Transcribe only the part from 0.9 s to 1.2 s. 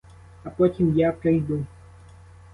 я